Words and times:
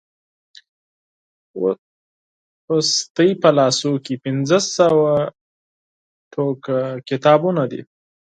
اوس 2.67 2.87
ستاسو 2.99 3.39
په 3.41 3.49
لاسو 3.57 3.93
کې 4.05 4.15
پنځه 4.25 4.57
سوه 4.75 5.13
ټوکه 6.31 6.79
کتابونه 7.09 7.63
دي. 7.71 7.81